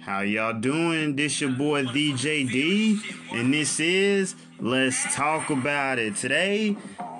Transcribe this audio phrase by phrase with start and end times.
[0.00, 1.14] How y'all doing?
[1.14, 6.16] This your boy DJD, and this is Let's Talk About It.
[6.16, 6.74] Today,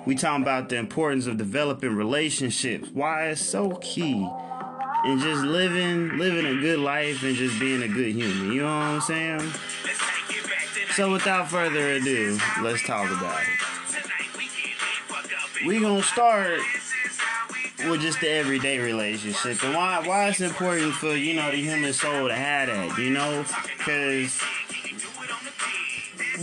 [0.07, 2.89] we talking about the importance of developing relationships.
[2.91, 4.27] Why it's so key,
[5.05, 8.51] and just living living a good life and just being a good human.
[8.51, 9.51] You know what I'm saying?
[10.95, 13.47] So, without further ado, let's talk about it.
[15.67, 16.59] We gonna start
[17.89, 19.63] with just the everyday relationship.
[19.63, 23.09] And why why it's important for you know the human soul to have that you
[23.11, 23.45] know?
[23.77, 24.39] Because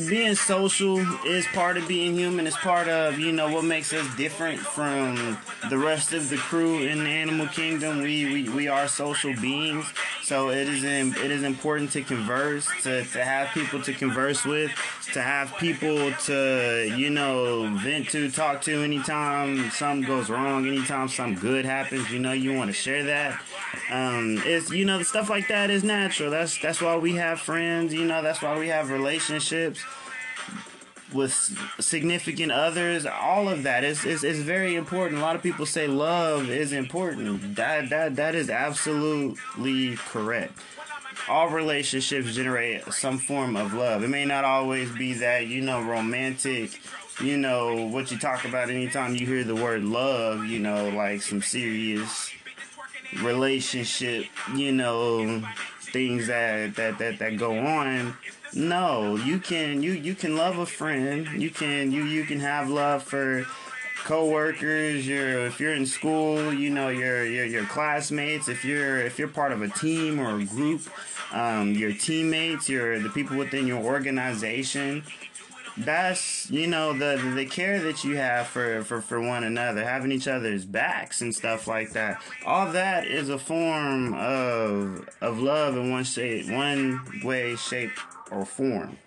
[0.08, 2.46] being social is part of being human.
[2.46, 6.82] It's part of you know what makes us different from the rest of the crew
[6.82, 9.86] in the animal kingdom we we, we are social beings.
[10.22, 14.44] So it is in, it is important to converse to, to have people to converse
[14.44, 14.70] with
[15.12, 21.08] to have people to you know vent to talk to anytime something goes wrong anytime
[21.08, 23.40] something good happens you know you want to share that.
[23.90, 26.30] Um it's you know stuff like that is natural.
[26.30, 29.80] That's that's why we have friends you know that's why we have relationships
[31.12, 31.32] with
[31.80, 35.20] significant others all of that is is is very important.
[35.20, 37.56] A lot of people say love is important.
[37.56, 40.58] That that that is absolutely correct.
[41.28, 44.02] All relationships generate some form of love.
[44.02, 46.80] It may not always be that you know romantic
[47.20, 51.20] you know what you talk about anytime you hear the word love you know like
[51.20, 52.30] some serious
[53.22, 55.42] relationship you know
[55.92, 58.16] things that that that, that go on
[58.54, 61.28] no you can you you can love a friend.
[61.40, 63.44] You can you you can have love for
[64.04, 69.18] co-workers your if you're in school you know your your your classmates if you're if
[69.18, 70.82] you're part of a team or a group
[71.32, 75.02] um, your teammates your the people within your organization
[75.84, 80.12] that's you know the the care that you have for for for one another having
[80.12, 82.20] each other's backs and stuff like that.
[82.44, 87.92] All that is a form of of love in one shape one way shape
[88.30, 88.98] or form.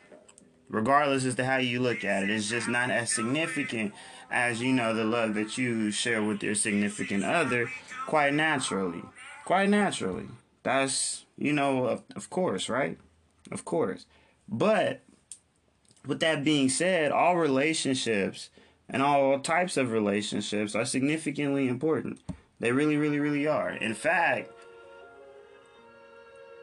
[0.70, 3.94] Regardless as to how you look at it it's just not as significant
[4.30, 7.70] as you know the love that you share with your significant other
[8.08, 9.04] quite naturally.
[9.46, 10.28] Quite naturally.
[10.64, 12.98] That's you know of, of course right?
[13.52, 14.06] Of course.
[14.48, 15.02] But
[16.06, 18.50] with that being said, all relationships
[18.90, 22.20] and all types of relationships are significantly important.
[22.60, 23.72] They really, really, really are.
[23.72, 24.52] In fact,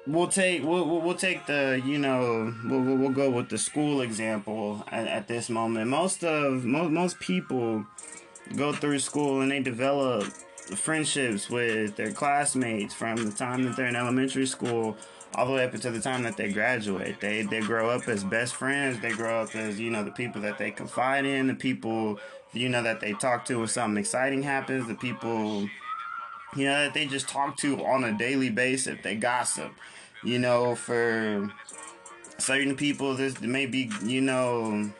[0.06, 4.84] we'll take we'll we'll take the you know we'll we'll go with the school example
[4.90, 5.88] at, at this moment.
[5.88, 7.84] Most of most most people
[8.56, 10.24] go through school and they develop
[10.76, 14.96] friendships with their classmates from the time that they're in elementary school
[15.34, 17.20] all the way up until the time that they graduate.
[17.20, 19.00] They they grow up as best friends.
[19.00, 22.18] They grow up as you know the people that they confide in, the people
[22.52, 25.68] you know that they talk to when something exciting happens, the people
[26.56, 28.98] you know that they just talk to on a daily basis.
[29.02, 29.72] They gossip,
[30.24, 31.50] you know, for
[32.38, 34.90] certain people this may be you know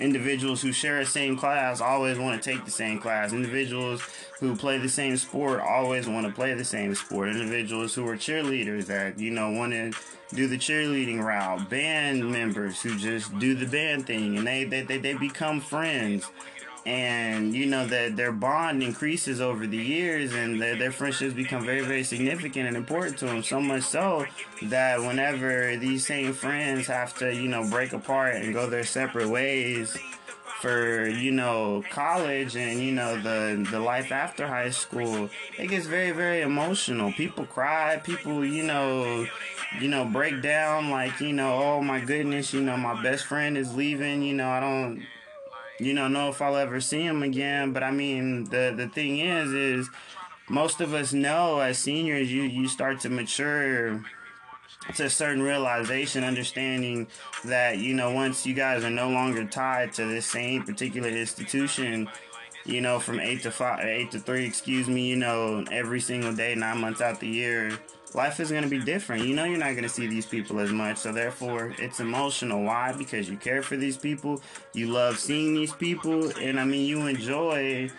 [0.00, 3.32] individuals who share the same class always want to take the same class.
[3.32, 4.02] Individuals
[4.40, 7.28] who play the same sport always want to play the same sport.
[7.28, 9.92] Individuals who are cheerleaders that, you know, want to
[10.34, 11.68] do the cheerleading route.
[11.70, 16.26] Band members who just do the band thing and they, they, they, they become friends.
[16.86, 21.64] And you know that their bond increases over the years, and their, their friendships become
[21.64, 23.42] very, very significant and important to them.
[23.42, 24.26] So much so
[24.64, 29.28] that whenever these same friends have to, you know, break apart and go their separate
[29.28, 29.96] ways,
[30.64, 35.28] for you know college and you know the the life after high school
[35.58, 39.26] it gets very very emotional people cry people you know
[39.78, 43.58] you know break down like you know oh my goodness you know my best friend
[43.58, 45.02] is leaving you know i don't
[45.78, 47.72] you know know if i'll ever see him again.
[47.72, 49.90] But i mean the the thing is is
[50.48, 54.04] most of us know as seniors you you start to mature
[54.94, 57.06] to a certain realization, understanding
[57.44, 62.08] that, you know, once you guys are no longer tied to this same particular institution,
[62.66, 66.34] you know, from eight to five, eight to three, excuse me, you know, every single
[66.34, 67.78] day, nine months out the year,
[68.14, 69.24] life is going to be different.
[69.24, 70.98] You know, you're not going to see these people as much.
[70.98, 72.62] So, therefore, it's emotional.
[72.62, 72.92] Why?
[72.96, 74.40] Because you care for these people,
[74.72, 77.90] you love seeing these people, and I mean, you enjoy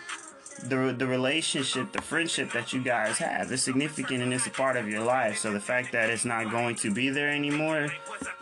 [0.64, 4.76] the the relationship, the friendship that you guys have is significant and it's a part
[4.76, 5.38] of your life.
[5.38, 7.84] So the fact that it's not going to be there anymore,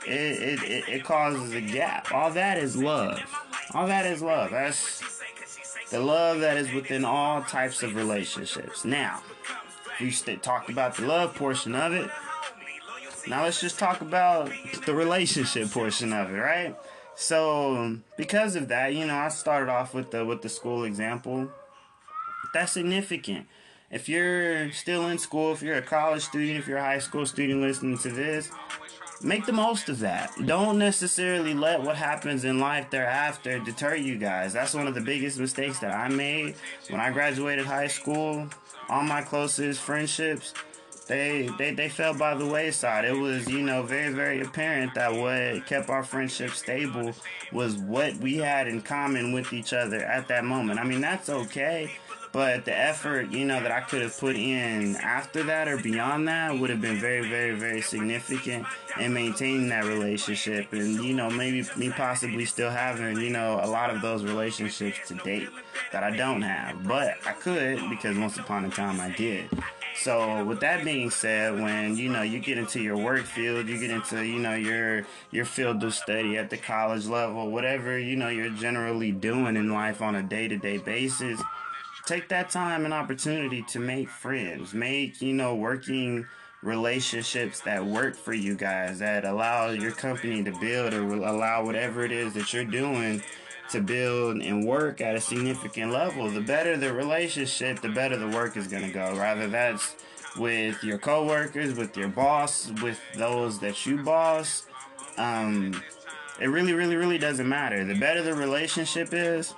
[0.06, 2.12] it it, it, it causes a gap.
[2.12, 3.20] All that is love.
[3.72, 4.50] All that is love.
[4.50, 5.02] That's
[5.90, 8.84] the love that is within all types of relationships.
[8.84, 9.22] Now,
[10.00, 12.10] we talked about the love portion of it.
[13.26, 14.50] Now let's just talk about
[14.86, 16.76] the relationship portion of it, right?
[17.16, 21.50] So because of that, you know, I started off with the with the school example
[22.54, 23.46] that's significant.
[23.90, 27.26] if you're still in school, if you're a college student, if you're a high school
[27.26, 28.50] student listening to this,
[29.22, 30.32] make the most of that.
[30.44, 34.52] Don't necessarily let what happens in life thereafter deter you guys.
[34.52, 36.56] That's one of the biggest mistakes that I made
[36.88, 38.48] when I graduated high school.
[38.88, 40.52] All my closest friendships,
[41.08, 43.06] they they they fell by the wayside.
[43.06, 47.14] It was, you know, very very apparent that what kept our friendship stable
[47.50, 50.80] was what we had in common with each other at that moment.
[50.80, 51.90] I mean, that's okay
[52.34, 56.26] but the effort, you know, that I could have put in after that or beyond
[56.26, 58.66] that would have been very, very, very significant
[58.98, 60.72] in maintaining that relationship.
[60.72, 64.98] And, you know, maybe me possibly still having, you know, a lot of those relationships
[65.06, 65.48] to date
[65.92, 66.84] that I don't have.
[66.88, 69.48] But I could because once upon a time I did.
[69.96, 73.78] So with that being said, when you know you get into your work field, you
[73.78, 78.16] get into you know your your field of study at the college level, whatever you
[78.16, 81.40] know you're generally doing in life on a day to day basis,
[82.06, 86.26] take that time and opportunity to make friends, make, you know, working
[86.62, 92.04] relationships that work for you guys, that allow your company to build or allow whatever
[92.04, 93.22] it is that you're doing
[93.70, 96.28] to build and work at a significant level.
[96.30, 99.16] The better the relationship, the better the work is going to go.
[99.16, 99.96] Rather that's
[100.36, 104.66] with your coworkers, with your boss, with those that you boss.
[105.16, 105.82] Um,
[106.40, 107.84] it really, really, really doesn't matter.
[107.84, 109.54] The better the relationship is,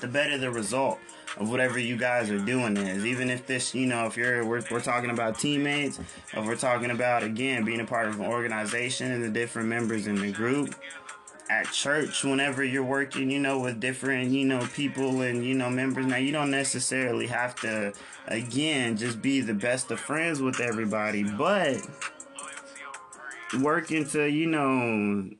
[0.00, 0.98] the better the result
[1.36, 3.04] of whatever you guys are doing is.
[3.04, 6.90] Even if this, you know, if you're we're, we're talking about teammates, if we're talking
[6.90, 10.74] about again being a part of an organization and the different members in the group.
[11.48, 15.70] At church, whenever you're working, you know, with different, you know, people and, you know,
[15.70, 16.04] members.
[16.04, 17.92] Now, you don't necessarily have to,
[18.26, 21.86] again, just be the best of friends with everybody, but
[23.60, 25.30] working to, you know,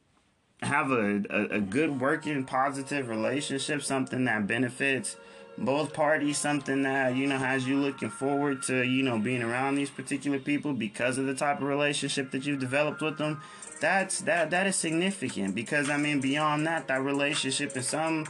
[0.62, 5.16] have a, a, a, good working positive relationship something that benefits
[5.58, 9.75] both parties something that you know has you looking forward to you know being around
[9.75, 13.41] these particular people because of the type of relationship that you've developed with them
[13.81, 18.26] that's that that is significant because i mean beyond that that relationship in some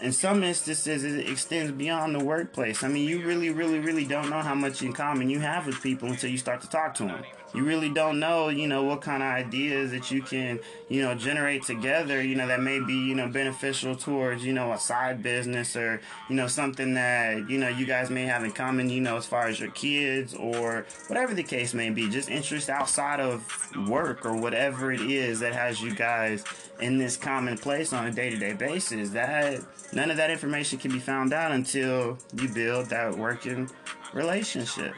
[0.00, 2.82] in some instances it extends beyond the workplace.
[2.82, 5.82] I mean you really really really don't know how much in common you have with
[5.82, 7.22] people until you start to talk to them
[7.54, 10.58] you really don't know, you know, what kind of ideas that you can,
[10.88, 14.72] you know, generate together, you know, that may be, you know, beneficial towards, you know,
[14.72, 18.50] a side business or, you know, something that, you know, you guys may have in
[18.50, 22.28] common, you know, as far as your kids or whatever the case may be, just
[22.28, 23.46] interest outside of
[23.88, 26.44] work or whatever it is that has you guys
[26.80, 29.10] in this common place on a day-to-day basis.
[29.10, 29.60] That
[29.92, 33.70] none of that information can be found out until you build that working
[34.12, 34.94] relationship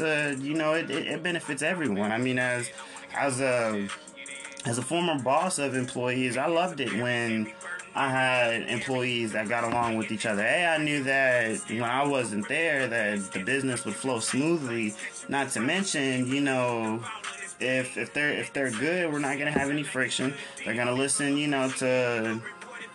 [0.00, 2.12] uh, you know, it, it, it benefits everyone.
[2.12, 2.70] I mean, as
[3.14, 3.88] as a
[4.64, 7.52] as a former boss of employees, I loved it when
[7.94, 10.42] I had employees that got along with each other.
[10.42, 14.94] Hey, I knew that when I wasn't there, that the business would flow smoothly.
[15.28, 17.04] Not to mention, you know,
[17.60, 20.34] if if they're if they're good, we're not gonna have any friction.
[20.64, 22.40] They're gonna listen, you know, to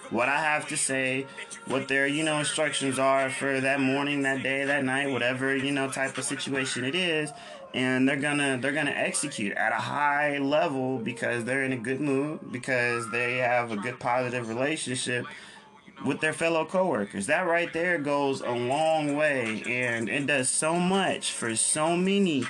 [0.09, 1.25] what I have to say,
[1.65, 5.71] what their, you know, instructions are for that morning, that day, that night, whatever, you
[5.71, 7.31] know, type of situation it is.
[7.73, 12.01] And they're gonna they're gonna execute at a high level because they're in a good
[12.01, 15.27] mood, because they have a good positive relationship
[16.03, 17.27] with their fellow coworkers.
[17.27, 22.45] That right there goes a long way and it does so much for so many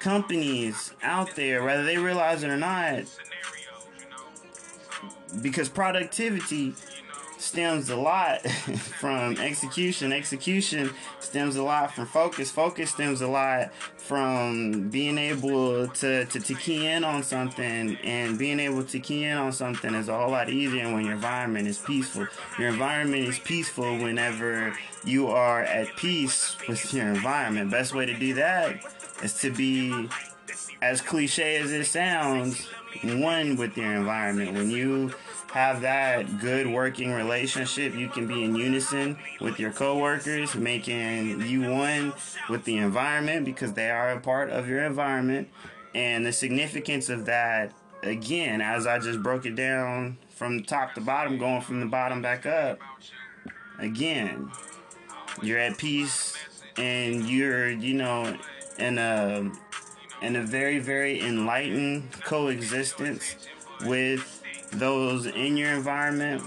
[0.00, 3.04] companies out there, whether they realize it or not,
[5.42, 6.74] because productivity
[7.38, 8.42] stems a lot
[9.00, 10.12] from execution.
[10.12, 10.90] Execution
[11.20, 12.50] stems a lot from focus.
[12.50, 17.96] Focus stems a lot from being able to, to, to key in on something.
[18.04, 21.14] And being able to key in on something is a whole lot easier when your
[21.14, 22.26] environment is peaceful.
[22.58, 27.70] Your environment is peaceful whenever you are at peace with your environment.
[27.70, 28.80] Best way to do that
[29.22, 30.08] is to be,
[30.82, 32.68] as cliche as it sounds,
[33.02, 34.54] one with your environment.
[34.54, 35.14] When you
[35.52, 41.70] have that good working relationship, you can be in unison with your coworkers, making you
[41.70, 42.12] one
[42.48, 45.48] with the environment because they are a part of your environment.
[45.94, 51.00] And the significance of that, again, as I just broke it down from top to
[51.00, 52.78] bottom, going from the bottom back up,
[53.78, 54.50] again,
[55.42, 56.36] you're at peace
[56.76, 58.36] and you're, you know,
[58.78, 59.50] in a
[60.22, 63.36] in a very, very enlightened coexistence
[63.84, 64.42] with
[64.72, 66.42] those in your environment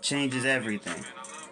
[0.00, 1.04] changes everything.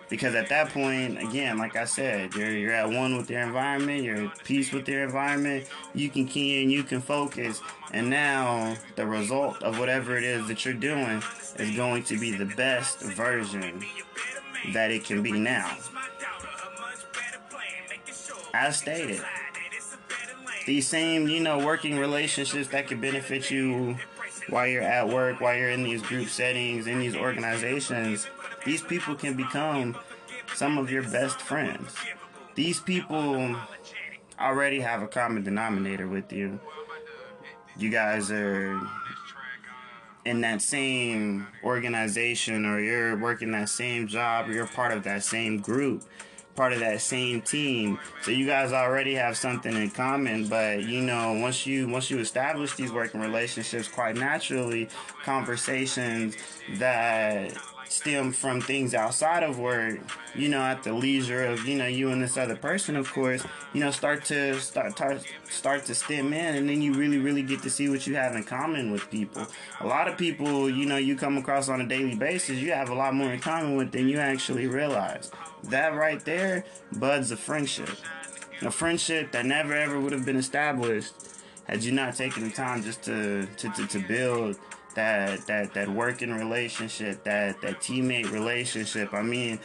[0.08, 4.02] Because at that point, again, like I said, you're, you're at one with your environment,
[4.02, 8.76] you're at peace with your environment, you can key in, you can focus, and now
[8.96, 11.22] the result of whatever it is that you're doing
[11.56, 13.84] is going to be the best version
[14.72, 15.76] that it can be now.
[18.52, 19.22] as stated,
[20.66, 23.96] these same, you know, working relationships that could benefit you
[24.48, 28.26] while you're at work, while you're in these group settings, in these organizations,
[28.64, 29.96] these people can become
[30.54, 31.94] some of your best friends.
[32.54, 33.56] These people
[34.38, 36.60] already have a common denominator with you.
[37.76, 38.80] You guys are
[40.24, 45.24] in that same organization or you're working that same job or you're part of that
[45.24, 46.04] same group
[46.60, 47.98] part of that same team.
[48.20, 52.18] So you guys already have something in common but you know once you once you
[52.18, 54.86] establish these working relationships quite naturally
[55.24, 56.36] conversations
[56.74, 57.56] that
[57.90, 59.98] stem from things outside of work,
[60.34, 63.44] you know, at the leisure of, you know, you and this other person, of course,
[63.72, 67.42] you know, start to start start, start to stem in and then you really, really
[67.42, 69.44] get to see what you have in common with people.
[69.80, 72.90] A lot of people, you know, you come across on a daily basis, you have
[72.90, 75.30] a lot more in common with than you actually realize.
[75.64, 77.90] That right there buds a friendship.
[78.62, 81.14] A friendship that never ever would have been established
[81.64, 84.58] had you not taken the time just to, to, to, to build
[84.94, 89.12] that that that working relationship, that that teammate relationship.
[89.12, 89.60] I mean,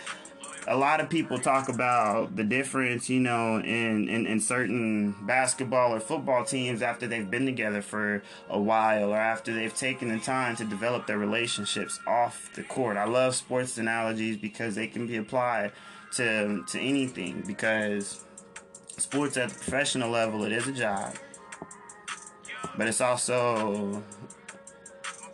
[0.67, 5.93] a lot of people talk about the difference, you know, in, in, in certain basketball
[5.93, 10.19] or football teams after they've been together for a while or after they've taken the
[10.19, 12.97] time to develop their relationships off the court.
[12.97, 15.71] I love sports analogies because they can be applied
[16.13, 18.23] to to anything because
[18.97, 21.13] sports at the professional level it is a job.
[22.77, 24.03] But it's also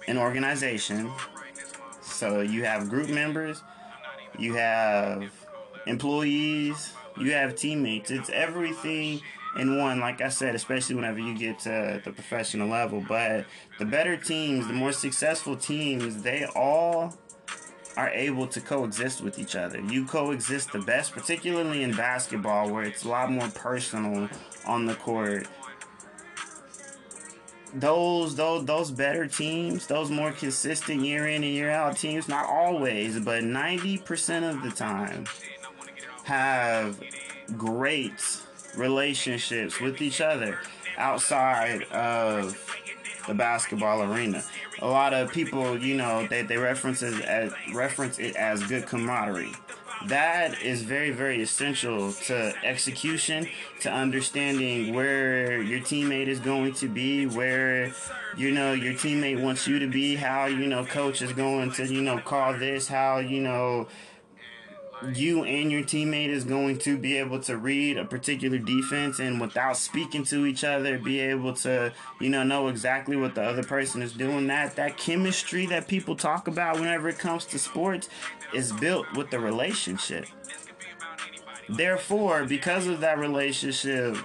[0.08, 1.12] an organization.
[2.02, 3.64] So you have group members,
[4.38, 5.32] you have
[5.88, 8.12] employees, you have teammates.
[8.12, 9.22] It's everything
[9.58, 13.04] in one, like I said, especially whenever you get to the professional level.
[13.08, 13.46] But
[13.80, 17.14] the better teams, the more successful teams, they all
[17.98, 19.82] are able to coexist with each other.
[19.82, 24.30] You coexist the best, particularly in basketball, where it's a lot more personal
[24.66, 25.48] on the court
[27.74, 32.46] those those those better teams, those more consistent year in and year out teams, not
[32.46, 35.26] always, but 90% of the time
[36.24, 37.00] have
[37.58, 38.40] great
[38.78, 40.60] relationships with each other
[40.98, 42.58] outside of
[43.28, 44.44] the basketball arena.
[44.80, 48.86] A lot of people, you know, they, they reference it as reference it as good
[48.86, 49.54] camaraderie
[50.08, 53.48] that is very very essential to execution
[53.80, 57.92] to understanding where your teammate is going to be where
[58.36, 61.86] you know your teammate wants you to be how you know coach is going to
[61.86, 63.88] you know call this how you know
[65.14, 69.42] you and your teammate is going to be able to read a particular defense and
[69.42, 73.64] without speaking to each other be able to you know know exactly what the other
[73.64, 74.48] person is doing.
[74.48, 78.10] That that chemistry that people talk about whenever it comes to sports
[78.54, 80.26] is built with the relationship.
[81.70, 84.18] Therefore because of that relationship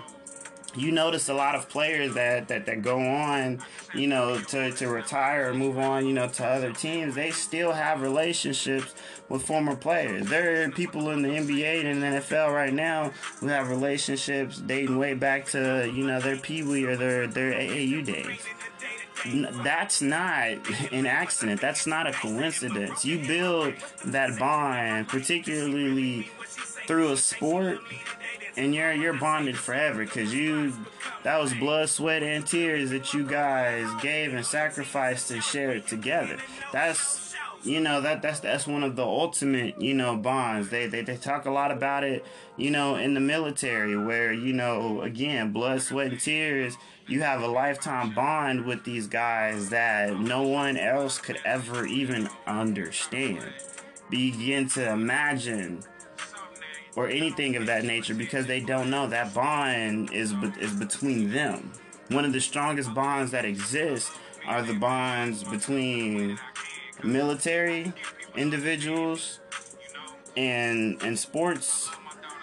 [0.76, 3.62] you notice a lot of players that, that, that go on,
[3.94, 7.72] you know, to, to retire or move on, you know, to other teams, they still
[7.72, 8.94] have relationships
[9.28, 10.28] with former players.
[10.28, 14.98] There are people in the NBA and the NFL right now who have relationships dating
[14.98, 18.40] way back to, you know, their Pee Wee or their, their AAU days.
[19.64, 20.48] That's not
[20.92, 21.60] an accident.
[21.60, 23.04] That's not a coincidence.
[23.04, 26.30] You build that bond, particularly
[26.86, 27.80] through a sport
[28.56, 30.72] and you're you're bonded forever because you
[31.22, 36.38] that was blood, sweat, and tears that you guys gave and sacrificed and shared together.
[36.72, 40.70] That's you know that that's that's one of the ultimate you know bonds.
[40.70, 42.24] They they they talk a lot about it
[42.56, 46.76] you know in the military where you know again blood, sweat, and tears.
[47.08, 52.28] You have a lifetime bond with these guys that no one else could ever even
[52.48, 53.52] understand.
[54.10, 55.84] Begin to imagine
[56.96, 61.70] or anything of that nature because they don't know that bond is is between them.
[62.08, 64.10] One of the strongest bonds that exist
[64.46, 66.38] are the bonds between
[67.04, 67.92] military
[68.34, 69.40] individuals
[70.36, 71.90] and and sports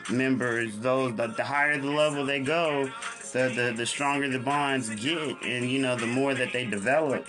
[0.10, 0.78] members.
[0.78, 2.86] Those the, the higher the level they go,
[3.32, 7.26] the, the the stronger the bonds get, and you know the more that they develop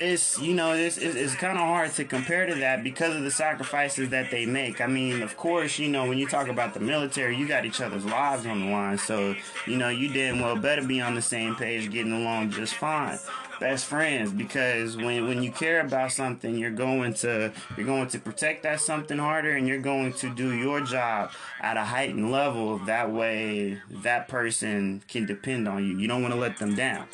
[0.00, 3.22] it's you know it's, it's, it's kind of hard to compare to that because of
[3.22, 4.80] the sacrifices that they make.
[4.80, 7.80] I mean of course you know when you talk about the military you got each
[7.80, 8.98] other's lives on the line.
[8.98, 9.34] So
[9.66, 13.18] you know you damn well better be on the same page getting along just fine.
[13.58, 18.18] Best friends because when when you care about something you're going to you're going to
[18.18, 22.78] protect that something harder and you're going to do your job at a heightened level.
[22.80, 25.98] That way that person can depend on you.
[25.98, 27.08] You don't want to let them down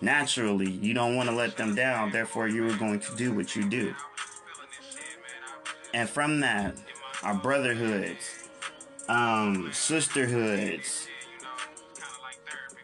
[0.00, 3.56] naturally you don't want to let them down therefore you are going to do what
[3.56, 3.94] you do.
[5.94, 6.76] And from that
[7.22, 8.38] our brotherhoods
[9.08, 11.08] um, sisterhoods,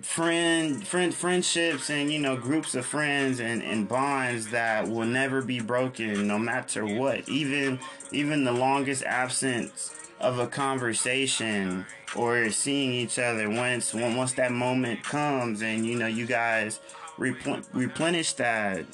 [0.00, 5.42] friend friend friendships and you know groups of friends and, and bonds that will never
[5.42, 7.28] be broken no matter what.
[7.28, 7.78] Even
[8.10, 11.84] even the longest absence of a conversation
[12.16, 16.80] or seeing each other once once that moment comes and you know you guys
[17.18, 18.84] repl- replenish that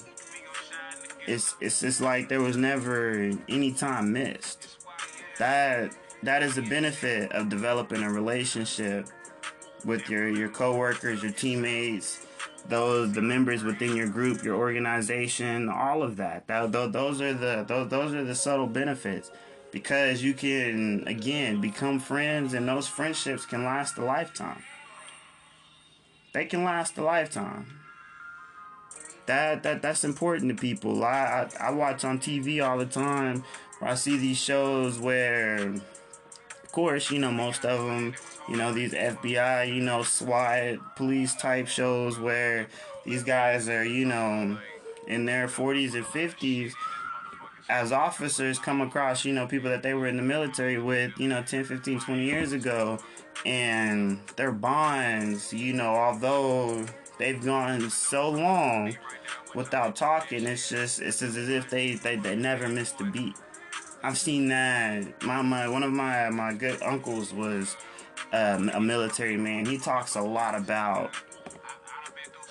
[1.27, 4.79] it's it's just like there was never any time missed
[5.39, 5.91] that
[6.23, 9.07] that is the benefit of developing a relationship
[9.85, 12.27] with your your coworkers, your teammates,
[12.69, 16.47] those the members within your group, your organization, all of that.
[16.47, 19.31] that those are the those, those are the subtle benefits
[19.73, 24.63] because you can again become friends and those friendships can last a lifetime.
[26.33, 27.80] They can last a lifetime.
[29.27, 31.05] That that that's important to people.
[31.05, 33.45] I I, I watch on TV all the time.
[33.81, 35.75] I see these shows where
[36.71, 38.15] of course, you know, most of them,
[38.49, 42.69] you know, these FBI, you know, SWAT, police type shows where
[43.05, 44.57] these guys are, you know,
[45.09, 46.73] in their 40s and 50s
[47.69, 51.27] as officers come across, you know, people that they were in the military with, you
[51.27, 53.01] know, 10, 15, 20 years ago.
[53.45, 56.87] And their bonds, you know, although
[57.21, 58.97] they've gone so long
[59.55, 63.37] without talking, it's just, it's as if they, they, they never missed a beat.
[64.03, 65.23] I've seen that.
[65.23, 67.77] My, my one of my my good uncles was
[68.33, 69.67] um, a military man.
[69.67, 71.11] He talks a lot about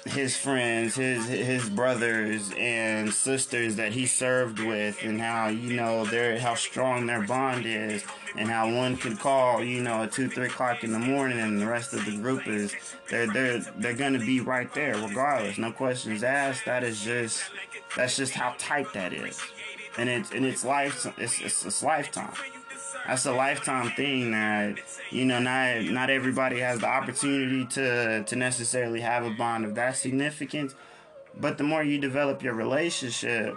[0.05, 6.05] his friends, his his brothers and sisters that he served with, and how you know
[6.05, 8.03] their how strong their bond is,
[8.37, 11.61] and how one could call you know at two three o'clock in the morning, and
[11.61, 12.75] the rest of the group is
[13.09, 16.65] they're they're they're gonna be right there regardless, no questions asked.
[16.65, 17.43] That is just
[17.95, 19.41] that's just how tight that is.
[19.97, 22.33] And it's and it's life it's, it's it's lifetime
[23.09, 24.77] that's a lifetime thing that
[25.09, 29.75] you know not not everybody has the opportunity to to necessarily have a bond of
[29.75, 30.75] that significance.
[31.35, 33.55] But the more you develop your relationship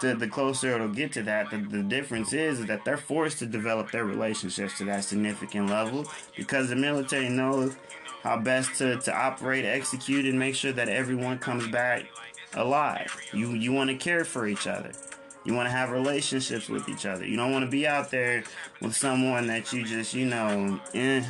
[0.00, 1.50] the, the closer it'll get to that.
[1.50, 5.70] The, the difference is, is that they're forced to develop their relationships to that significant
[5.70, 7.76] level because the military knows
[8.22, 12.06] how best to, to operate execute and make sure that everyone comes back
[12.54, 13.16] alive.
[13.32, 14.92] You you want to care for each other
[15.46, 17.24] you want to have relationships with each other.
[17.24, 18.42] You don't want to be out there
[18.80, 21.24] with someone that you just, you know, eh,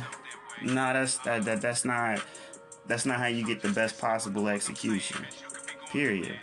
[0.63, 2.23] nah, that's that, that that's not
[2.87, 5.25] that's not how you get the best possible execution.
[5.91, 6.39] Period.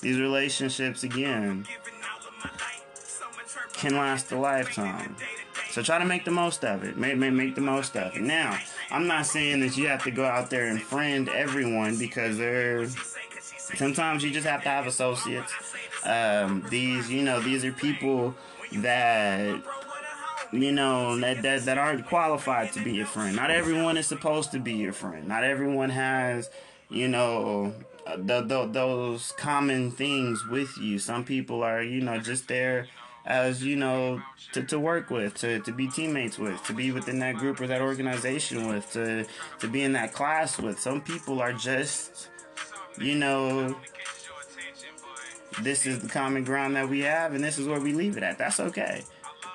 [0.00, 1.66] These relationships again
[3.72, 5.16] can last a lifetime.
[5.70, 6.96] So try to make the most of it.
[6.96, 8.22] Make, make, make the most of it.
[8.22, 8.58] Now,
[8.90, 12.86] I'm not saying that you have to go out there and friend everyone because there
[13.76, 15.52] sometimes you just have to have associates.
[16.04, 18.34] Um, these, you know, these are people
[18.72, 19.62] that
[20.52, 23.36] you know that, that that aren't qualified to be your friend.
[23.36, 25.28] Not everyone is supposed to be your friend.
[25.28, 26.50] Not everyone has,
[26.88, 27.74] you know,
[28.16, 30.98] the, the, those common things with you.
[30.98, 32.86] Some people are, you know, just there
[33.26, 37.18] as you know to, to work with, to, to be teammates with, to be within
[37.18, 39.26] that group or that organization with, to
[39.60, 40.80] to be in that class with.
[40.80, 42.28] Some people are just,
[43.00, 43.76] you know,
[45.62, 48.22] this is the common ground that we have, and this is where we leave it
[48.22, 48.38] at.
[48.38, 49.02] That's okay.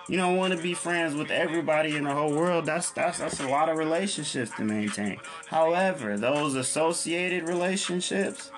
[0.10, 2.66] You don't want to be friends with everybody in the whole world.
[2.66, 5.18] That's that's that's a lot of relationships to maintain.
[5.48, 8.52] However, those associated relationships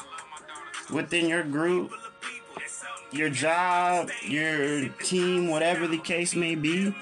[0.92, 1.92] within your group,
[3.12, 6.96] your job, your team, whatever the case may be,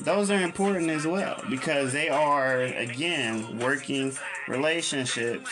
[0.00, 4.12] those are important as well because they are again working
[4.48, 5.48] relationships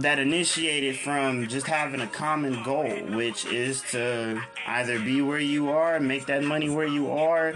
[0.00, 5.70] that initiated from just having a common goal, which is to either be where you
[5.70, 7.54] are, make that money where you are,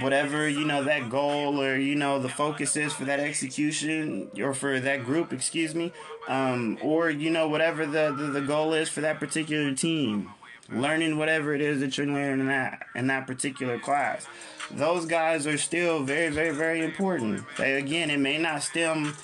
[0.00, 4.54] whatever, you know, that goal or, you know, the focus is for that execution or
[4.54, 5.92] for that group, excuse me,
[6.28, 10.30] um, or, you know, whatever the, the, the goal is for that particular team.
[10.70, 14.26] Learning whatever it is that you're learning in that in that particular class.
[14.70, 17.42] Those guys are still very, very, very important.
[17.56, 19.14] They again, it may not stem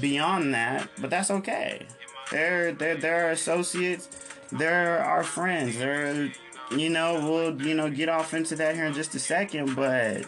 [0.00, 1.86] beyond that, but that's okay.
[2.30, 4.08] They're they're they're associates.
[4.50, 5.78] They're our friends.
[5.78, 6.32] They're
[6.76, 10.24] you know we'll you know get off into that here in just a second, but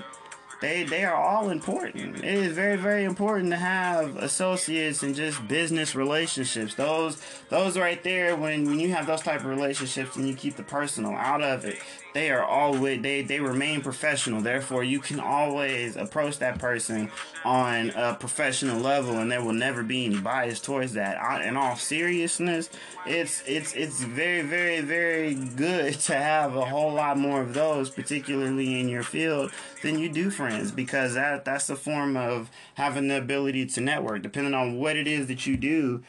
[0.61, 2.19] they they are all important.
[2.19, 6.75] It is very very important to have associates and just business relationships.
[6.75, 10.57] Those those right there when when you have those type of relationships and you keep
[10.57, 11.79] the personal out of it,
[12.17, 14.41] they are always they they remain professional.
[14.41, 17.11] Therefore, you can always approach that person
[17.45, 21.43] on a professional level, and there will never be any bias towards that.
[21.43, 22.71] In all seriousness,
[23.05, 27.91] it's it's it's very very very good to have a whole lot more of those,
[27.91, 29.51] particularly in your field,
[29.83, 34.23] than you do friends because that that's a form of having the ability to network.
[34.23, 36.03] Depending on what it is that you do,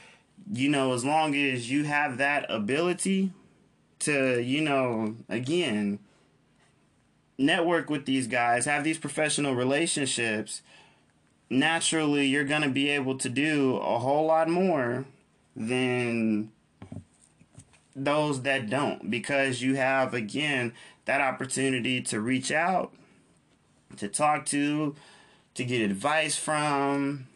[0.53, 3.33] you know, as long as you have that ability
[3.99, 5.99] to, you know, again,
[7.37, 10.61] network with these guys, have these professional relationships,
[11.49, 15.05] naturally you're going to be able to do a whole lot more
[15.55, 16.51] than
[17.95, 19.09] those that don't.
[19.09, 20.73] Because you have again
[21.05, 22.93] that opportunity to reach out
[23.97, 24.95] to talk to
[25.55, 27.27] to get advice from.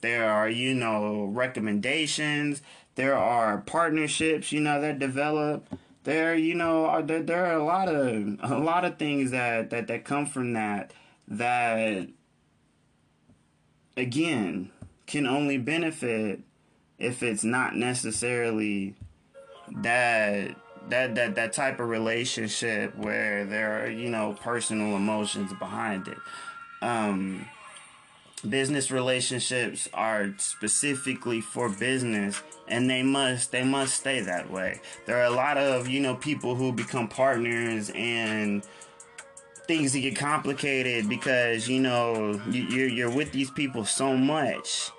[0.00, 2.62] There are you know recommendations.
[2.94, 5.66] There are partnerships you know that develop
[6.04, 9.70] there you know are there, there are a lot of a lot of things that
[9.70, 10.92] that that come from that
[11.28, 12.08] that
[13.96, 14.70] again
[15.06, 16.40] can only benefit
[16.98, 18.94] if it's not necessarily
[19.70, 20.54] that
[20.88, 26.18] that that that type of relationship where there are you know personal emotions behind it.
[26.82, 27.46] Um
[28.48, 34.80] business relationships are specifically for business and they must they must stay that way.
[35.06, 38.64] There are a lot of you know people who become partners and
[39.66, 44.90] things that get complicated because you know you're you're with these people so much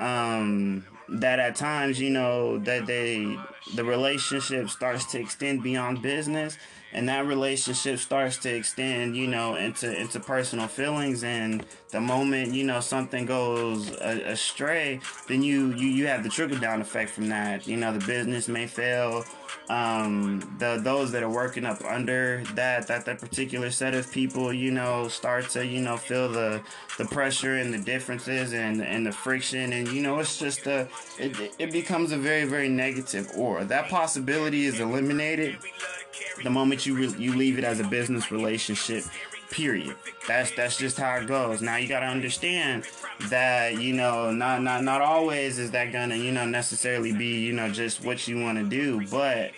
[0.00, 3.38] um that at times you know that they
[3.74, 6.58] the relationship starts to extend beyond business
[6.92, 12.52] and that relationship starts to extend you know into into personal feelings and the moment
[12.52, 17.28] you know something goes astray then you you you have the trickle down effect from
[17.28, 17.66] that.
[17.66, 19.24] You know the business may fail.
[19.68, 24.52] Um the those that are working up under that that that particular set of people
[24.52, 26.60] you know start to you know feel the
[26.98, 29.72] the pressure and the differences and and the friction.
[29.72, 33.88] And you know it's just a it, it becomes a very very negative or that
[33.88, 35.56] possibility is eliminated
[36.42, 39.04] the moment you re- you leave it as a business relationship
[39.50, 39.96] period.
[40.26, 41.62] That's that's just how it goes.
[41.62, 42.84] Now you got to understand
[43.28, 47.52] that you know not not not always is that gonna you know necessarily be you
[47.52, 49.52] know just what you want to do but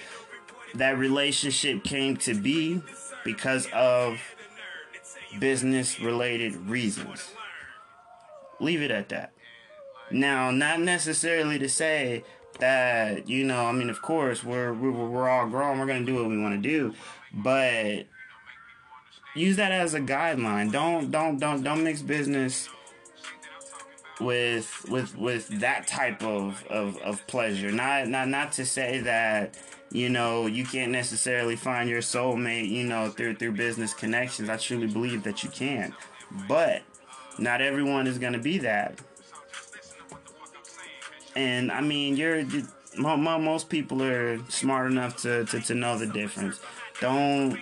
[0.75, 2.83] that relationship came to be
[3.25, 4.21] because of
[5.39, 7.33] business related reasons.
[8.61, 9.33] Leave it at that.
[10.11, 12.25] Now not necessarily to say
[12.59, 16.17] that you know i mean of course we're we're, we're all grown we're gonna do
[16.17, 16.93] what we want to do
[17.33, 18.05] but
[19.39, 20.73] use that as a guideline.
[20.73, 22.69] Don't don't don't don't mix business
[24.21, 27.71] with with with that type of, of of pleasure.
[27.71, 29.59] Not not not to say that
[29.91, 34.49] you know you can't necessarily find your soulmate you know through through business connections.
[34.49, 35.95] I truly believe that you can.
[36.47, 36.83] But
[37.39, 38.99] not everyone is going to be that.
[41.37, 42.67] And I mean, you're, you,
[42.99, 46.61] most people are smart enough to, to, to know the difference.
[47.01, 47.59] Don't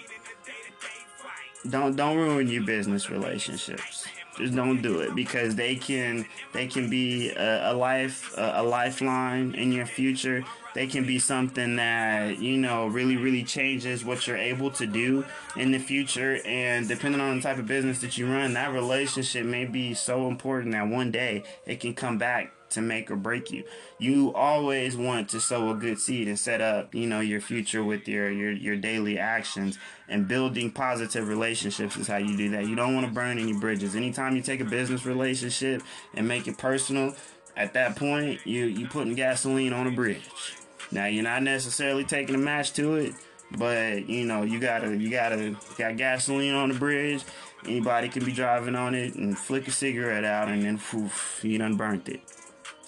[1.70, 4.06] don't don't ruin your business relationships.
[4.36, 8.62] Just don't do it because they can they can be a, a life a, a
[8.62, 10.44] lifeline in your future.
[10.74, 15.24] They can be something that you know really really changes what you're able to do
[15.56, 16.38] in the future.
[16.44, 20.28] And depending on the type of business that you run, that relationship may be so
[20.28, 23.64] important that one day it can come back to make or break you.
[23.98, 27.84] You always want to sow a good seed and set up, you know, your future
[27.84, 32.66] with your your your daily actions and building positive relationships is how you do that.
[32.66, 33.96] You don't want to burn any bridges.
[33.96, 35.82] Anytime you take a business relationship
[36.14, 37.14] and make it personal,
[37.56, 40.56] at that point you you putting gasoline on a bridge.
[40.90, 43.14] Now you're not necessarily taking a match to it,
[43.56, 47.24] but you know you gotta you gotta got gasoline on the bridge.
[47.64, 51.58] Anybody can be driving on it and flick a cigarette out, and then poof, you
[51.58, 52.20] done burnt it.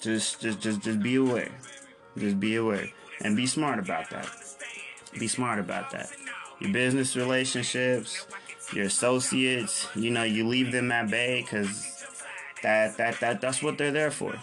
[0.01, 1.51] Just, just, just, just be aware.
[2.17, 2.89] Just be aware
[3.21, 4.29] and be smart about that.
[5.19, 6.09] Be smart about that.
[6.59, 8.25] Your business relationships,
[8.73, 12.05] your associates, you know, you leave them at bay because
[12.63, 14.35] that, that, that, that's what they're there for.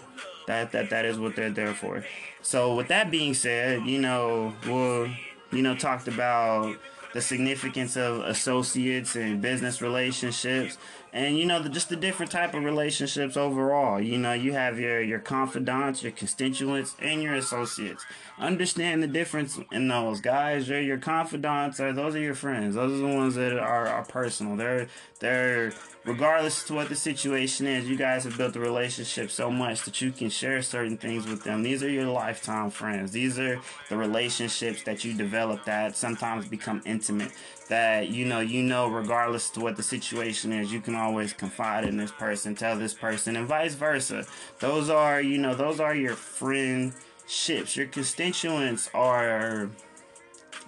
[0.46, 2.04] That, that, that is what they're there for.
[2.42, 5.08] So with that being said, you know, we'll,
[5.50, 6.76] you know, talked about
[7.12, 10.78] the significance of associates and business relationships
[11.16, 13.98] and you know the, just the different type of relationships overall.
[13.98, 18.04] You know you have your your confidants your constituents and your associates.
[18.38, 20.20] Understand the difference in those.
[20.20, 22.74] Guys You're your confidants or those are your friends.
[22.74, 24.56] Those are the ones that are, are personal.
[24.56, 25.72] They're they're
[26.04, 30.02] regardless to what the situation is you guys have built a relationship so much that
[30.02, 31.62] you can share certain things with them.
[31.62, 33.12] These are your lifetime friends.
[33.12, 37.32] These are the relationships that you develop that sometimes become intimate
[37.68, 41.84] that you know you know regardless to what the situation is you can always confide
[41.84, 44.24] in this person tell this person and vice versa.
[44.60, 47.76] Those are you know those are your friendships.
[47.76, 49.70] Your constituents are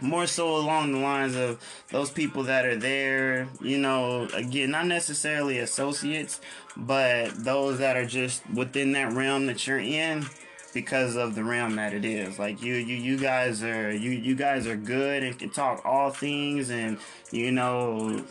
[0.01, 4.87] more so along the lines of those people that are there, you know, again, not
[4.87, 6.41] necessarily associates,
[6.77, 10.25] but those that are just within that realm that you're in
[10.81, 12.39] because of the realm that it is.
[12.39, 16.11] Like you you you guys are you you guys are good and can talk all
[16.11, 16.99] things and
[17.33, 18.25] you know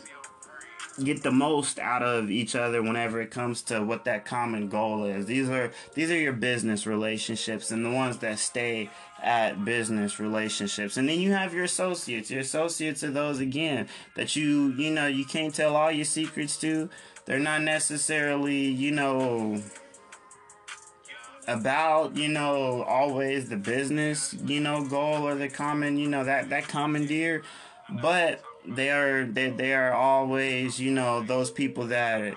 [1.04, 5.04] get the most out of each other whenever it comes to what that common goal
[5.04, 5.26] is.
[5.26, 8.90] These are these are your business relationships and the ones that stay
[9.22, 10.96] at business relationships.
[10.96, 12.32] And then you have your associates.
[12.32, 16.56] Your associates are those again that you you know you can't tell all your secrets
[16.62, 16.90] to.
[17.26, 19.62] They're not necessarily, you know,
[21.48, 26.50] about you know always the business you know goal or the common you know that
[26.50, 27.44] that commandeer.
[28.02, 32.34] But they are they, they are always you know those people that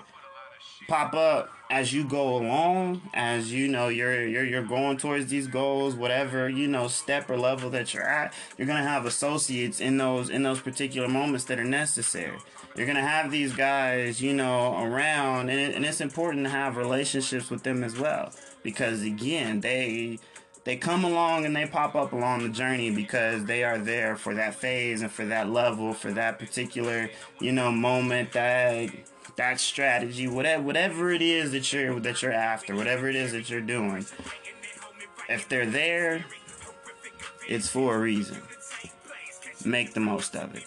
[0.87, 5.47] pop up as you go along as you know you're you're you're going towards these
[5.47, 9.97] goals whatever you know step or level that you're at you're to have associates in
[9.97, 12.37] those in those particular moments that are necessary.
[12.75, 16.75] You're to have these guys you know around and, it, and it's important to have
[16.75, 20.19] relationships with them as well because again they
[20.65, 24.35] they come along and they pop up along the journey because they are there for
[24.35, 28.89] that phase and for that level for that particular you know moment that
[29.37, 33.49] that strategy whatever whatever it is that you're that you're after whatever it is that
[33.49, 34.05] you're doing
[35.29, 36.25] if they're there
[37.51, 38.41] it's for a reason.
[39.65, 40.63] Make the most of it.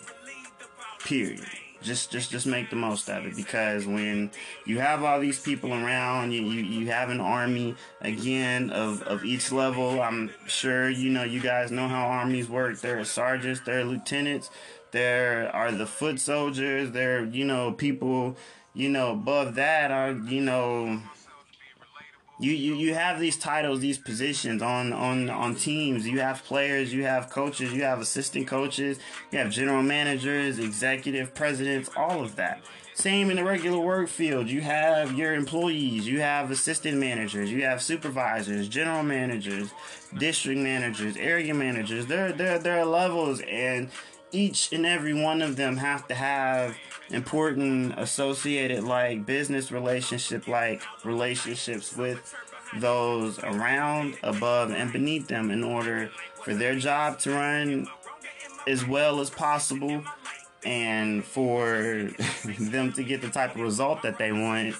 [1.00, 1.44] Period.
[1.83, 4.31] Just just just make the most of it because when
[4.64, 9.22] you have all these people around you you, you have an army again of, of
[9.22, 12.81] each level i'm sure you know you guys know how armies work.
[12.81, 14.48] There are sergeants there are lieutenants
[14.94, 18.37] there are the foot soldiers there you know people
[18.74, 21.02] you know above that are you know
[22.40, 26.07] you, you you have these titles, these positions on on on teams.
[26.07, 28.98] You have players, you have coaches, you have assistant coaches,
[29.30, 32.61] you have general managers, executive presidents, all of that.
[32.94, 34.48] Same in the regular work field.
[34.48, 39.72] You have your employees, you have assistant managers, you have supervisors, general managers,
[40.18, 42.07] district managers, area managers.
[42.07, 43.90] There there there are levels and
[44.34, 46.76] each and every one of them have to have
[47.10, 52.34] important associated like business relationship like relationships with
[52.80, 56.10] those around above and beneath them in order
[56.42, 57.86] for their job to run
[58.66, 60.02] as well as possible
[60.64, 62.10] and for
[62.58, 64.74] them to get the type of result that they want.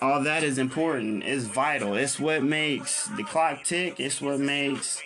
[0.00, 1.24] All that is important.
[1.24, 1.94] It's vital.
[1.94, 3.98] It's what makes the clock tick.
[3.98, 5.02] It's what makes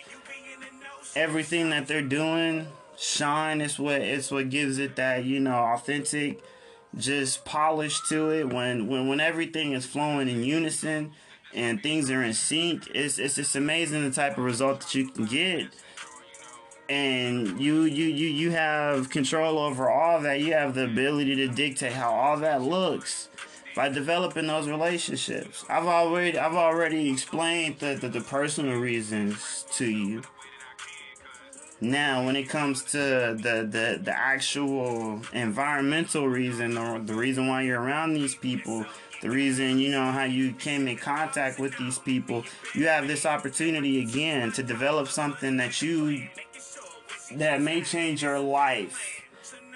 [1.15, 2.67] everything that they're doing
[3.01, 3.61] shine.
[3.61, 6.43] It's what it's what gives it that you know authentic,
[6.95, 8.53] just polish to it.
[8.53, 11.13] When when when everything is flowing in unison
[11.53, 15.09] and things are in sync, it's it's just amazing the type of result that you
[15.09, 15.69] can get.
[16.89, 20.41] And you you you you have control over all that.
[20.41, 23.29] You have the ability to dictate how all that looks
[23.75, 25.65] by developing those relationships.
[25.69, 30.23] I've already I've already explained the, the, the personal reasons to you.
[31.83, 37.63] Now, when it comes to the, the, the actual environmental reason or the reason why
[37.63, 38.85] you're around these people,
[39.23, 42.43] the reason, you know, how you came in contact with these people,
[42.75, 46.27] you have this opportunity again to develop something that you,
[47.33, 49.20] that may change your life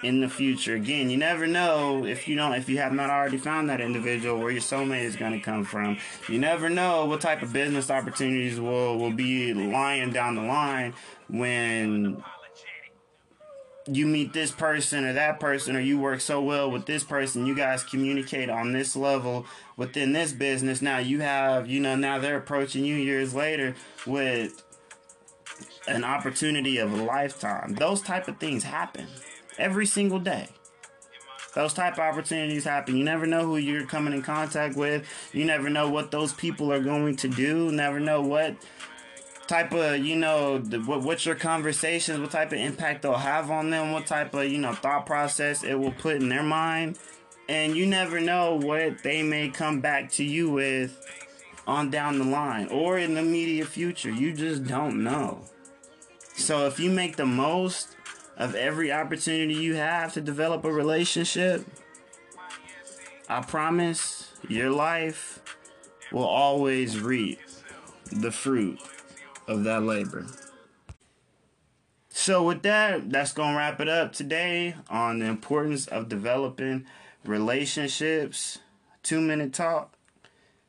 [0.04, 0.76] in the future.
[0.76, 4.40] Again, you never know if you don't if you have not already found that individual
[4.40, 5.98] where your soulmate is going to come from.
[6.30, 10.94] You never know what type of business opportunities will will be lying down the line
[11.28, 12.24] when
[13.88, 17.46] you meet this person or that person or you work so well with this person
[17.46, 19.46] you guys communicate on this level
[19.78, 23.76] within this business now you have you know now they're approaching you years later
[24.08, 24.64] with
[25.88, 29.06] an opportunity of a lifetime those type of things happen
[29.58, 30.50] every single day.
[31.54, 32.98] Those type of opportunities happen.
[32.98, 35.08] You never know who you're coming in contact with.
[35.32, 37.72] You never know what those people are going to do.
[37.72, 38.58] Never know what
[39.48, 43.52] type of you know the, what what's your conversations what type of impact they'll have
[43.52, 46.98] on them what type of you know thought process it will put in their mind.
[47.48, 51.00] And you never know what they may come back to you with
[51.68, 54.10] on down the line or in the immediate future.
[54.10, 55.41] You just don't know.
[56.36, 57.96] So if you make the most
[58.38, 61.65] of every opportunity you have to develop a relationship
[63.30, 65.41] i promise your life
[66.12, 67.39] will always reap
[68.12, 68.80] the fruit
[69.48, 70.26] of that labor.
[72.10, 76.86] So, with that, that's going to wrap it up today on the importance of developing
[77.26, 78.60] relationships.
[79.04, 79.93] Two minute talk,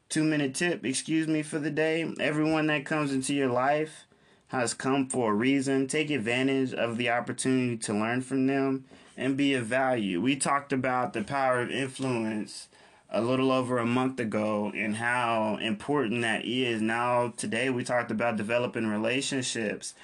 [0.09, 2.13] two minute tip, excuse me, for the day.
[2.21, 4.06] Everyone that comes into your life
[4.49, 5.87] has come for a reason.
[5.87, 8.85] Take advantage of the opportunity to learn from them
[9.17, 10.21] and be of value.
[10.21, 12.69] We talked about the power of influence
[13.09, 16.83] a little over a month ago and how important that is.
[16.83, 19.95] Now, today, we talked about developing relationships.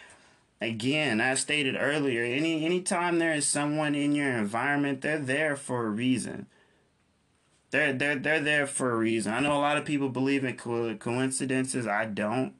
[0.60, 5.86] Again, as stated earlier, any anytime there is someone in your environment, they're there for
[5.86, 6.46] a reason.
[7.72, 9.34] They're they're they're there for a reason.
[9.34, 11.88] I know a lot of people believe in co- coincidences.
[11.88, 12.54] I don't.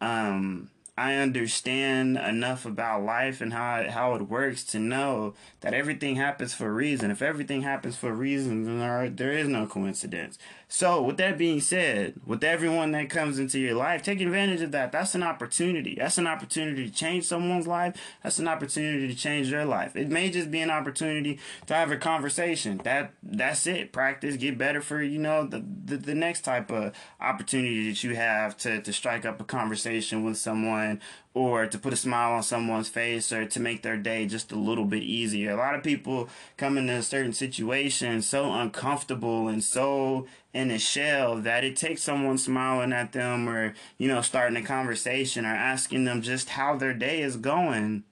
[0.00, 5.74] Um, I understand enough about life and how it, how it works to know that
[5.74, 7.10] everything happens for a reason.
[7.10, 10.38] If everything happens for a reason, then there, there is no coincidence.
[10.68, 14.72] So, with that being said, with everyone that comes into your life, take advantage of
[14.72, 14.90] that.
[14.90, 15.96] That's an opportunity.
[15.96, 17.96] That's an opportunity to change someone's life.
[18.22, 19.94] That's an opportunity to change their life.
[19.94, 22.80] It may just be an opportunity to have a conversation.
[22.82, 23.92] That that's it.
[23.92, 28.16] Practice, get better for you know the the, the next type of opportunity that you
[28.16, 30.85] have to to strike up a conversation with someone
[31.34, 34.56] or to put a smile on someone's face or to make their day just a
[34.56, 35.50] little bit easier.
[35.50, 40.78] A lot of people come into a certain situation so uncomfortable and so in a
[40.78, 45.54] shell that it takes someone smiling at them or, you know, starting a conversation or
[45.54, 48.04] asking them just how their day is going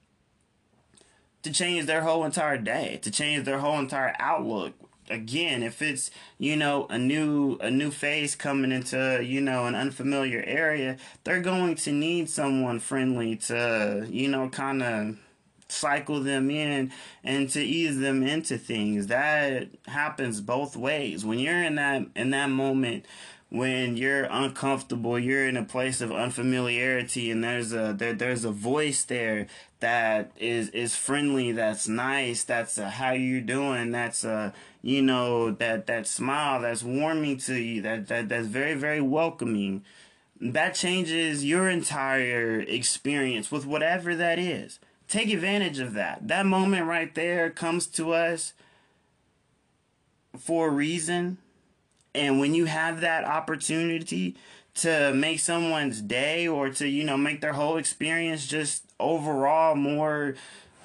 [1.41, 4.73] to change their whole entire day, to change their whole entire outlook
[5.09, 9.75] again if it's you know a new a new face coming into you know an
[9.75, 15.17] unfamiliar area they're going to need someone friendly to you know kind of
[15.67, 16.91] cycle them in
[17.23, 19.07] and to ease them into things.
[19.07, 21.25] That happens both ways.
[21.25, 23.05] When you're in that in that moment
[23.49, 28.51] when you're uncomfortable, you're in a place of unfamiliarity, and there's a there, there's a
[28.51, 29.47] voice there
[29.79, 34.53] that is is friendly, that's nice, that's a, how you doing, that's a
[34.85, 39.83] you know that that smile that's warming to you, that that that's very very welcoming.
[40.39, 44.79] That changes your entire experience with whatever that is.
[45.07, 46.27] Take advantage of that.
[46.27, 48.53] That moment right there comes to us
[50.37, 51.37] for a reason
[52.15, 54.35] and when you have that opportunity
[54.75, 60.35] to make someone's day or to, you know, make their whole experience just overall more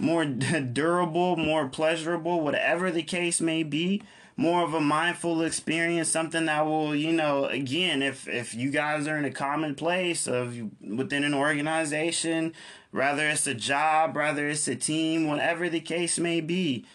[0.00, 0.24] more
[0.72, 4.02] durable, more pleasurable, whatever the case may be,
[4.36, 9.06] more of a mindful experience, something that will, you know, again, if if you guys
[9.06, 12.54] are in a common place of within an organization,
[12.90, 16.86] rather it's a job, rather it's a team, whatever the case may be,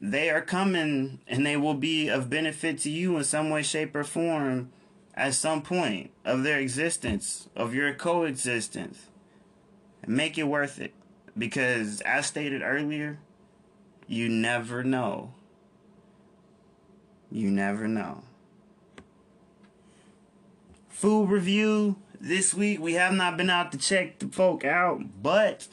[0.00, 3.94] they are coming and they will be of benefit to you in some way, shape,
[3.94, 4.70] or form
[5.14, 9.06] at some point of their existence, of your coexistence.
[10.06, 10.94] Make it worth it.
[11.38, 13.18] Because, as stated earlier,
[14.06, 15.34] you never know.
[17.30, 18.22] You never know.
[20.88, 22.80] Food review this week.
[22.80, 25.68] We have not been out to check the folk out, but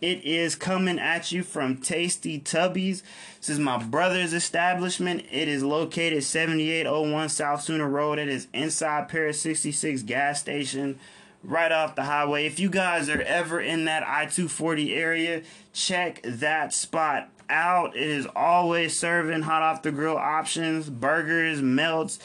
[0.00, 3.02] it is coming at you from Tasty Tubbies.
[3.38, 5.24] This is my brother's establishment.
[5.32, 8.18] It is located 7801 South Sooner Road.
[8.18, 11.00] It is inside Paris 66 gas station
[11.42, 12.46] right off the highway.
[12.46, 17.96] If you guys are ever in that I 240 area, check that spot out.
[17.96, 22.18] It is always serving hot off the grill options, burgers, melts,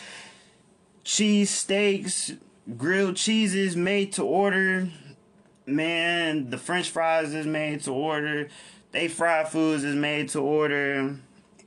[1.03, 2.31] cheese steaks,
[2.77, 4.89] grilled cheeses made to order
[5.65, 8.49] man, the French fries is made to order.
[8.91, 11.17] They fried foods is made to order.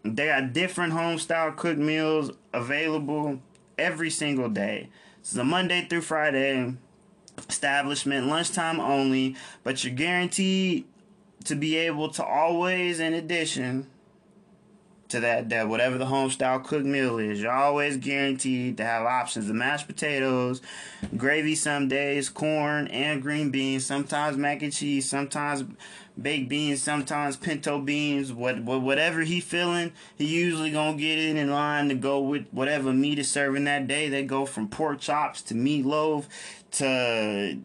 [0.05, 3.41] They got different home style cooked meals available
[3.77, 4.89] every single day.
[5.21, 6.75] It's a Monday through Friday
[7.49, 10.85] establishment, lunchtime only, but you're guaranteed
[11.45, 13.87] to be able to always, in addition,
[15.09, 17.41] to that that whatever the home style cooked meal is.
[17.41, 20.61] You're always guaranteed to have options of mashed potatoes,
[21.17, 25.65] gravy some days, corn and green beans, sometimes mac and cheese, sometimes
[26.21, 31.37] baked beans, sometimes pinto beans, what, what whatever he feeling, he usually gonna get it
[31.37, 34.09] in line to go with whatever meat is serving that day.
[34.09, 36.25] They go from pork chops to meatloaf
[36.77, 37.59] to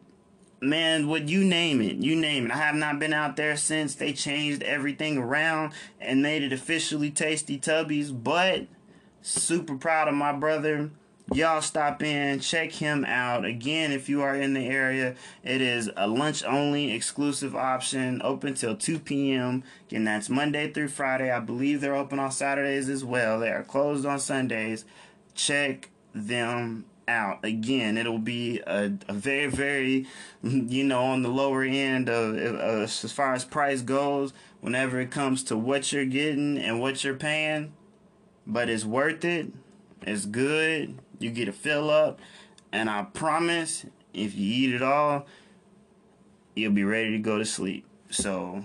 [0.62, 1.98] man, would you name it?
[1.98, 2.52] You name it.
[2.52, 7.10] I have not been out there since they changed everything around and made it officially
[7.10, 8.68] Tasty Tubbies, but
[9.22, 10.92] super proud of my brother.
[11.34, 13.46] Y'all stop in, check him out.
[13.46, 18.54] Again, if you are in the area, it is a lunch only exclusive option, open
[18.54, 19.64] till 2 p.m.
[19.88, 21.32] Again, that's Monday through Friday.
[21.32, 23.40] I believe they're open on Saturdays as well.
[23.40, 24.84] They are closed on Sundays.
[25.34, 27.44] Check them out.
[27.44, 30.08] Again, it'll be a, a very, very,
[30.42, 35.44] you know, on the lower end of, as far as price goes, whenever it comes
[35.44, 37.74] to what you're getting and what you're paying.
[38.48, 39.52] But it's worth it.
[40.02, 40.98] It's good.
[41.20, 42.20] You get a fill up.
[42.72, 45.28] And I promise, if you eat it all,
[46.56, 47.86] you'll be ready to go to sleep.
[48.10, 48.64] So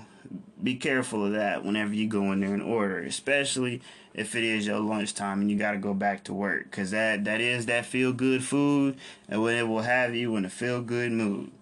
[0.63, 3.83] be careful of that whenever you go in there and order, especially
[4.17, 7.25] if it is your lunchtime and you got to go back to work, cause that
[7.25, 8.97] that is that feel good food,
[9.29, 11.53] and when it will have you in a feel good mood.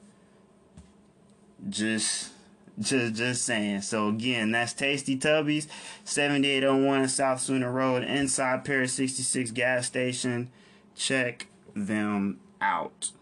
[1.69, 2.31] Just.
[2.77, 3.83] Just just saying.
[3.83, 5.69] So again, that's Tasty Tubbies,
[6.03, 10.51] 7801 South Sooner Road, inside Paris 66 gas station.
[10.97, 13.13] Check them out.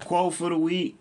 [0.00, 0.96] Quote for the week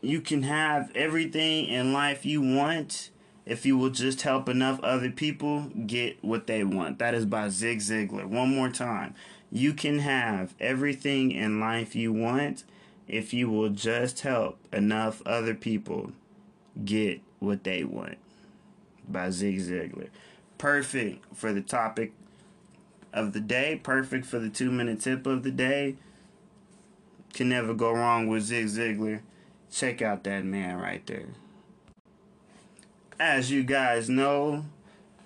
[0.00, 3.09] you can have everything in life you want
[3.46, 6.98] if you will just help enough other people get what they want.
[6.98, 8.26] That is by Zig Ziglar.
[8.26, 9.14] One more time.
[9.50, 12.64] You can have everything in life you want
[13.08, 16.12] if you will just help enough other people
[16.84, 18.18] get what they want.
[19.08, 20.08] By Zig Ziglar.
[20.58, 22.12] Perfect for the topic
[23.12, 25.96] of the day, perfect for the two minute tip of the day.
[27.32, 29.20] Can never go wrong with Zig Ziglar.
[29.72, 31.28] Check out that man right there.
[33.20, 34.64] As you guys know,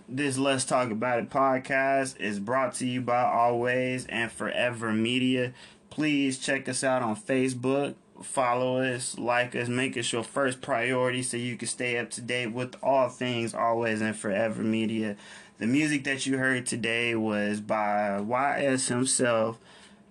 [0.09, 5.53] this Let's Talk About It podcast is brought to you by Always and Forever Media.
[5.91, 11.23] Please check us out on Facebook, follow us, like us, make us your first priority
[11.23, 15.15] so you can stay up to date with all things Always and Forever Media.
[15.59, 19.61] The music that you heard today was by YS himself,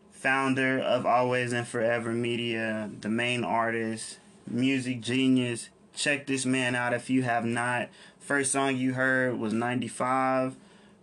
[0.09, 5.67] founder of Always and Forever Media, the main artist, music genius.
[5.93, 7.89] Check this man out if you have not.
[8.19, 10.55] First song you heard was 95,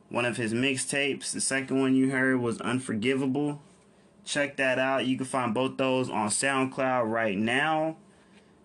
[0.09, 1.33] one of his mixtapes.
[1.33, 3.61] The second one you heard was Unforgivable.
[4.25, 5.07] Check that out.
[5.07, 7.97] You can find both those on SoundCloud right now.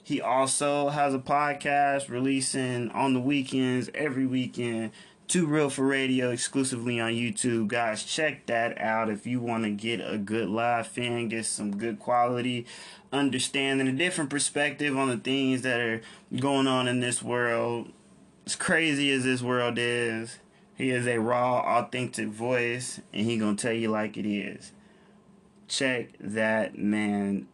[0.03, 4.91] He also has a podcast releasing on the weekends, every weekend.
[5.27, 7.67] Too Real for Radio exclusively on YouTube.
[7.67, 11.77] Guys, check that out if you want to get a good laugh fan, get some
[11.77, 12.67] good quality
[13.11, 16.01] understanding, a different perspective on the things that are
[16.37, 17.91] going on in this world.
[18.45, 20.37] As crazy as this world is,
[20.75, 24.73] he is a raw, authentic voice, and he gonna tell you like it is.
[25.67, 27.47] Check that man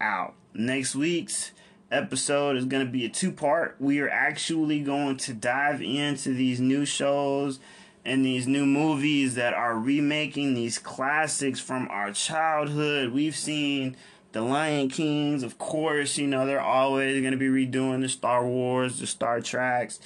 [0.00, 0.34] out.
[0.54, 1.52] Next week's
[1.90, 3.76] episode is gonna be a two part.
[3.78, 7.58] We are actually going to dive into these new shows
[8.04, 13.12] and these new movies that are remaking these classics from our childhood.
[13.12, 13.96] We've seen
[14.32, 18.46] the Lion Kings, of course, you know, they're always going to be redoing the Star
[18.46, 20.00] Wars, the Star Treks.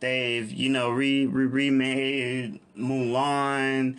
[0.00, 3.96] They've, you know, re, re remade Mulan.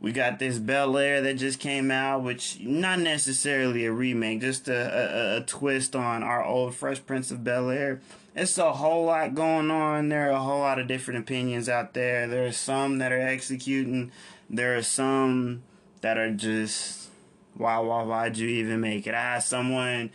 [0.00, 4.66] We got this Bel Air that just came out, which not necessarily a remake, just
[4.68, 8.00] a, a, a twist on our old Fresh Prince of Bel Air.
[8.34, 10.08] It's a whole lot going on.
[10.08, 12.26] There are a whole lot of different opinions out there.
[12.26, 14.10] There are some that are executing.
[14.48, 15.62] There are some
[16.00, 17.10] that are just
[17.54, 19.14] why why why'd you even make it?
[19.14, 20.10] I had someone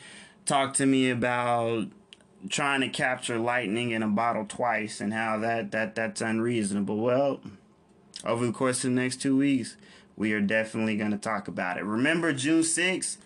[0.45, 1.87] talk to me about
[2.49, 6.97] trying to capture lightning in a bottle twice and how that that that's unreasonable.
[6.97, 7.41] Well,
[8.23, 9.75] over the course of the next two weeks,
[10.15, 11.83] we are definitely going to talk about it.
[11.83, 13.17] Remember June 6th,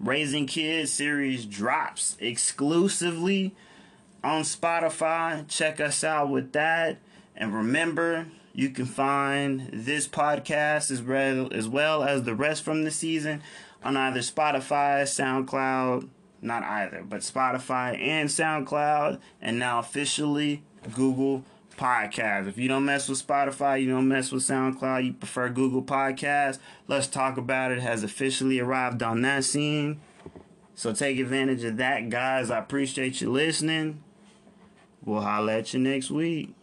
[0.00, 3.54] Raising Kids series drops exclusively
[4.24, 5.46] on Spotify.
[5.48, 6.98] Check us out with that.
[7.36, 12.84] And remember, you can find this podcast as well, as well as the rest from
[12.84, 13.42] the season
[13.84, 16.08] on either Spotify, SoundCloud,
[16.40, 20.62] not either, but Spotify and SoundCloud, and now officially
[20.94, 21.44] Google
[21.76, 22.48] Podcast.
[22.48, 26.58] If you don't mess with Spotify, you don't mess with SoundCloud, you prefer Google Podcast,
[26.88, 30.00] let's talk about it has officially arrived on that scene.
[30.74, 32.50] So take advantage of that, guys.
[32.50, 34.02] I appreciate you listening.
[35.04, 36.54] We'll holla at you next week.